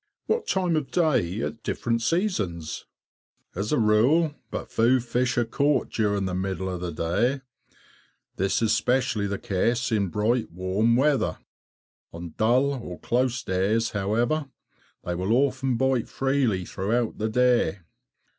What 0.25 0.47
time 0.47 0.75
of 0.75 0.89
day 0.89 1.41
at 1.41 1.61
different 1.61 2.01
seasons_? 2.01 2.85
As 3.53 3.71
a 3.71 3.77
rule, 3.77 4.33
but 4.49 4.71
few 4.71 4.99
fish 4.99 5.37
are 5.37 5.45
caught 5.45 5.91
during 5.91 6.25
the 6.25 6.33
middle 6.33 6.71
of 6.71 6.81
the 6.81 6.91
day; 6.91 7.41
this 8.35 8.63
is 8.63 8.71
especially 8.71 9.27
the 9.27 9.37
case 9.37 9.91
in 9.91 10.07
bright 10.07 10.51
warm 10.51 10.95
weather. 10.95 11.37
On 12.13 12.33
dull, 12.35 12.97
"close" 13.03 13.43
days, 13.43 13.91
however, 13.91 14.47
they 15.03 15.13
will 15.13 15.33
often 15.33 15.77
bite 15.77 16.09
freely 16.09 16.65
throughout 16.65 17.19
the 17.19 17.29
day. 17.29 17.81